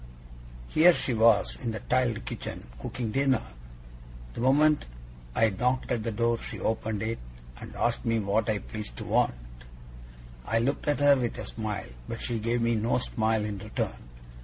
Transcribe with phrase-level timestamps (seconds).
[0.69, 3.43] Here she was, in the tiled kitchen, cooking dinner!
[4.33, 4.87] The moment
[5.35, 7.19] I knocked at the door she opened it,
[7.59, 9.35] and asked me what I pleased to want.
[10.43, 14.09] I looked at her with a smile, but she gave me no smile in return.